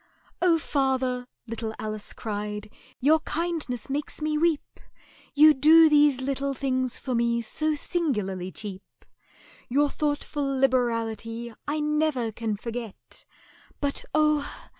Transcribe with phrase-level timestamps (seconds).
[0.41, 4.79] "Oh, father," little Alice cried, "your kindness makes me weep,
[5.35, 9.05] You do these little things for me so singularly cheap—
[9.69, 13.25] Your thoughtful liberality I never can forget;
[13.79, 14.51] But, oh!